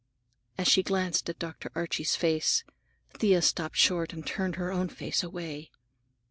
[0.57, 1.71] As she glanced at Dr.
[1.75, 2.63] Archie's face,
[3.19, 5.69] Thea stopped short and turned her own face away.